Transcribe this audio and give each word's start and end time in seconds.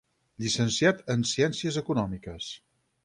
Llicenciat 0.43 1.03
en 1.15 1.25
Ciències 1.33 1.81
Econòmiques. 1.83 2.49